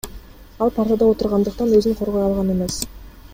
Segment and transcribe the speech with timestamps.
[0.65, 2.81] Ал партада отургандыктан өзүн коргой алган эмес.